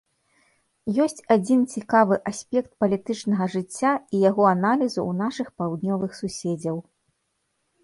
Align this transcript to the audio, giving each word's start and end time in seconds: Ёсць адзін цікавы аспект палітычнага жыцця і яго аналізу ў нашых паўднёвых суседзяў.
Ёсць 1.03 1.19
адзін 1.35 1.59
цікавы 1.75 2.17
аспект 2.31 2.71
палітычнага 2.85 3.49
жыцця 3.57 3.93
і 3.93 4.23
яго 4.29 4.43
аналізу 4.55 5.01
ў 5.09 5.21
нашых 5.23 5.47
паўднёвых 5.63 6.11
суседзяў. 6.25 6.77